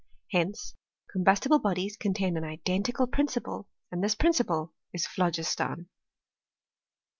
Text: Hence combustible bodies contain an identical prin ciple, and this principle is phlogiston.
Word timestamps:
Hence 0.31 0.73
combustible 1.11 1.59
bodies 1.59 1.95
contain 1.95 2.35
an 2.35 2.43
identical 2.43 3.05
prin 3.05 3.27
ciple, 3.27 3.67
and 3.91 4.03
this 4.03 4.15
principle 4.15 4.73
is 4.91 5.05
phlogiston. 5.05 5.89